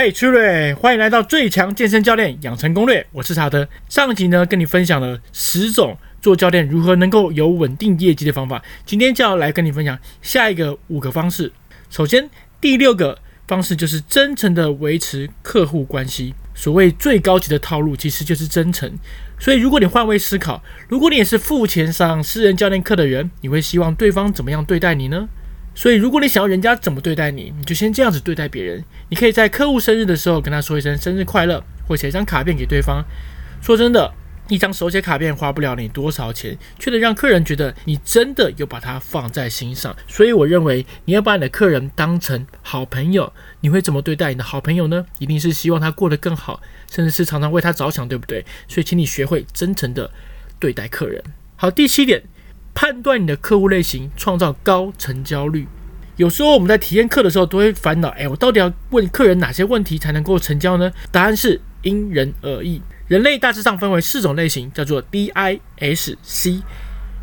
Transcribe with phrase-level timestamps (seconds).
[0.00, 3.04] 嘿，崔瑞，欢迎来到最强健身教练养成攻略。
[3.10, 3.68] 我是查德。
[3.88, 8.62] 上集呢，跟你分享了十种做教练如何能够有稳定业绩的方法。
[8.86, 11.50] 今天就要来跟你分享下一个五个方式。
[11.90, 12.30] 首先，
[12.60, 16.32] 第六个方式就是真诚的维持客户关系。
[16.54, 18.96] 所谓最高级的套路，其实就是真诚。
[19.36, 25.28] 所以，如果你换位思考，如果你也是付钱上私人教练课的人，你会希望对方怎么样对待你呢？
[25.78, 28.82] 所以，如果你想要人家怎么对待你，你就先这样子对待别人。
[29.10, 33.04] 你可以在客户生日的时候跟他说一声生日快乐，或写一张卡片给对方。
[33.62, 34.12] 说真的，
[34.48, 39.94] 一张手写卡片花不了你多少钱，却能让客人觉得你真的有把他放在心上。
[40.08, 45.06] 所以，我认为你要把你的客人当成好朋友，你会怎么对待你的好朋友呢？
[45.20, 46.60] 一定是希望他过得更好，
[46.90, 48.44] 甚至是常常为他着想，对不对？
[48.66, 50.10] 所以，请你学会真诚的
[50.58, 51.22] 对待客人。
[51.54, 52.24] 好，第七点。
[52.80, 55.66] 判断你的客户类型，创造高成交率。
[56.14, 60.92] 有时候我们在体验课的时候都会烦恼：哎，我到底要问客人哪些问题才能够成交呢？
[61.10, 62.80] 答案是因人而异。
[63.08, 66.62] 人类大致上分为四种类型，叫做 D、I、S、C，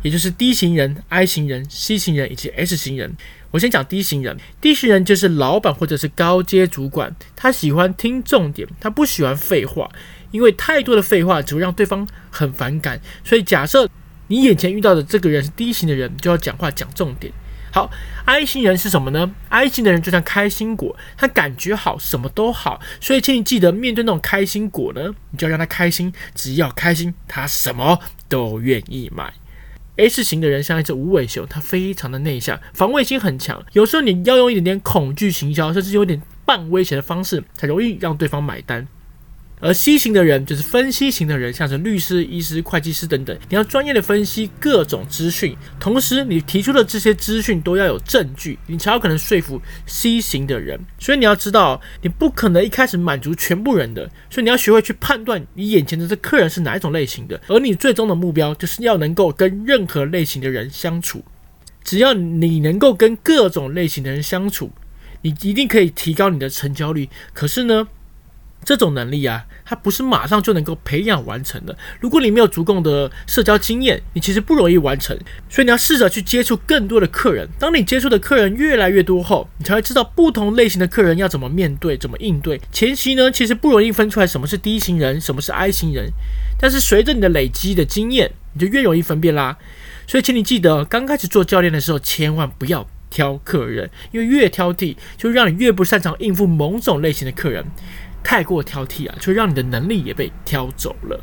[0.02, 3.16] 也就是 D 型人、I 型人、C 型人以及 S 型人。
[3.50, 9.90] 我先讲 D 型人，D 型人就是老板或者是高阶主管，他喜欢听重点，他不喜欢废话，
[10.32, 13.00] 因为太多的废话只会让对方很反感。
[13.24, 13.88] 所以假设
[14.28, 17.32] 你眼前遇到的这个人是 D 型的人，就要讲话讲重点。
[17.72, 17.90] 好
[18.24, 22.80] ，I 型人是什么呢？I 型的人就像开心果，他感觉好，什么都好。
[23.02, 29.34] 所以，请你记得，面对那种开心果呢，你就要让他开心，只要开心，他什么都愿意买。
[29.96, 33.62] S 型的人像一只无尾熊，他非常的内向，防卫心很强。
[33.72, 38.88] 有时候你要用一点点恐惧行销，甚至有点半威胁的方式，才容易让对方买单。
[39.60, 50.78] 而 C 型的人就是分析型的人，像是律师、医师、会计师等等，你要专业的分析各种资讯，同时你提出的这些资讯都要有证据，你才有可能说服 C 型的人。
[50.98, 61.24] 所以你要知道，你不可能一开始满足全部人的，所以你要学会去判断你眼前的这客人是哪一种类型的，而你最终的目标就是要能够跟任何类型的人相处。
[61.82, 64.70] 只要你能够跟各种类型的人相处，
[65.22, 67.08] 你一定可以提高你的成交率。
[67.32, 67.86] 可是呢，
[68.66, 71.78] 这种能力啊，它不是马上就能够培养完成的。
[72.00, 75.16] 如果你没有足够的社交经验，你其实不容易完成。
[75.48, 77.48] 所以你要试着去接触更多的客人。
[77.60, 82.60] 当你接触的客人越来越多后，你才会知道不同类型的客人要怎么面对、怎么应对。
[82.72, 86.10] 前期呢，其实不容易分出来什么是 D 型人，什么是 I 型人。
[86.58, 89.56] 但是随着你的累积的经验，你就越容易分辨啦。
[90.08, 97.64] 所以，请你记得，刚开始做教练的时候，千万不要挑客人，因为越挑剔，就让你越不擅长应付某种类型的客人。
[98.26, 101.20] 太过挑剔啊，就让你的能力也被挑走了。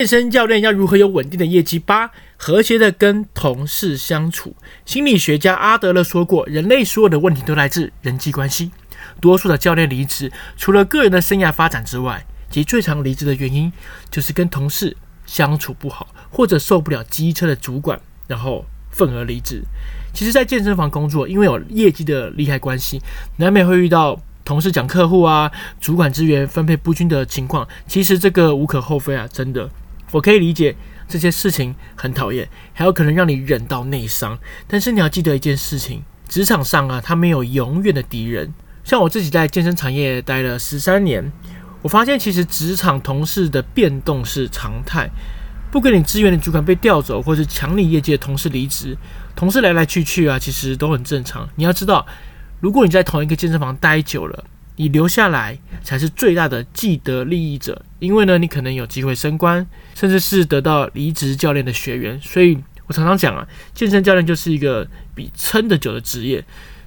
[0.00, 1.78] 健身教练要如何有稳定的业绩？
[1.78, 4.54] 八、和谐的跟同事相处。
[4.84, 8.70] 心理学家阿德勒说过，人类所有的问题都来自人际关系。
[9.18, 13.72] 多数的教练离职，除了个人的生涯发展之外，其最常离职的原因
[14.10, 19.62] 就是跟同事相处不好，或者受不了机车的主管，然后愤而离职。
[20.12, 23.00] 其实，在健身房工作，因为有业绩的利害关系，
[23.38, 24.20] 难免会遇到。
[24.44, 29.70] 同事讲客户啊，主管资源分配不均的情况，其实这个无可厚非啊，真的，
[30.10, 30.74] 我可以理解
[31.08, 34.36] 这些事情很讨厌，还有可能让你忍到内伤。
[34.66, 38.52] 但是你要记得一件事情，职场上啊，他没有永远的敌人。
[38.82, 41.30] 像我自己在健身产业待了十三年，
[41.80, 45.08] 我发现其实职场同事的变动是常态，
[45.70, 48.98] 不给你资源的主管被调走，或是抢你业绩的同事离职，
[49.36, 51.48] 同事来来去去啊，其实都很正常。
[51.54, 52.04] 你要知道。
[52.62, 54.44] 如果你在同一个健身房待久了，
[54.76, 62.20] 你留下来才是最大的既得利益者，因为呢，你可能有机会升官，甚至是得到离职教练的学员。
[62.20, 62.56] 所以
[62.86, 66.44] 我常常讲啊，健身教练就是一个比撑得久的职业，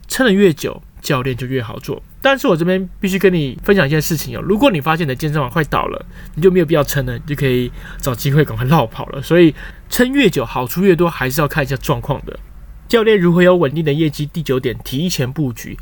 [0.07, 2.01] 撑得越久，教练就越好做。
[2.21, 7.69] 但是我这边必须跟你分享一件事情哦，如果你发现你的健身房快倒了，你就没有必要撑了，你就可以
[7.99, 9.21] 找机会赶快绕跑了。
[9.21, 9.53] 所以
[9.89, 12.39] 撑越久，好处越多，还是要看一下状况的。
[12.87, 14.27] 教练如何有稳定的业绩？
[14.27, 15.77] 第九点，提前布局。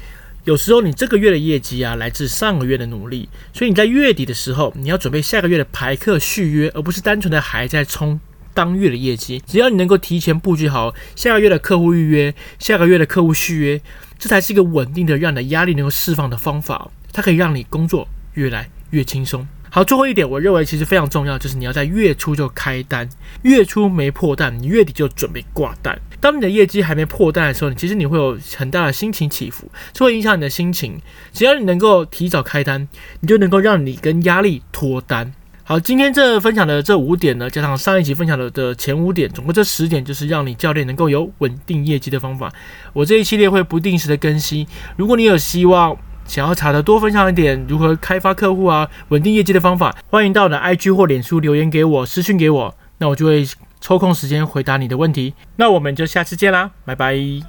[0.45, 8.19] 有时候你这个月的业绩啊，来自上个月的努力，所以你在月底的时候，你要准备下个月的排课续约，而不是单纯的还在冲
[8.53, 9.41] 当月的业绩。
[9.45, 13.81] 只要你能够提前布局好下个月的客户预约，下个月的客户续约，
[14.17, 16.89] 这才是一个稳定的让你的压力能够释放的方法。
[17.11, 19.45] 它可以让你工作越来越轻松。
[19.75, 23.09] 好，最后一点，我认为其实非常重要，就是你要在月初就开单，
[23.41, 25.99] 月初没破单，你月底就准备挂单。
[26.21, 31.01] 当你的业绩还没破单的时候，你其实你会有很大的心情起伏，这会影响你的心情。
[31.33, 32.87] 只要你能够提早开单，
[33.21, 35.33] 你就能够让你跟压力脱单。
[35.63, 42.53] 好，今天这分享的这五点呢，加上上一集分享的的前五点，总共这十点，就是让你教练能够有稳定业绩的方法。
[42.93, 44.67] 我这一系列会不定时的更新，
[44.97, 53.45] 如果你有希望想要查的多分享一点如何开发客户啊、稳定业绩的方法，欢迎到我的 IG 或脸书留言给我，私讯给我，那我就会
[53.81, 55.33] 抽空时间回答你的问题。
[55.57, 57.43] 那我们就下次见啦，拜拜。